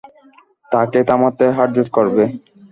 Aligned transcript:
তাকে 0.71 0.99
থামাতে 1.07 1.45
হাতজোড় 1.57 1.89
করবে। 1.95 2.23